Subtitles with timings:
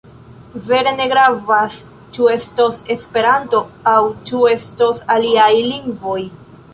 [0.67, 1.75] Vere ne gravas
[2.17, 3.59] ĉu estos Esperanto
[3.91, 3.99] aŭ
[4.31, 6.19] ĉu estos aliaj lingvoj.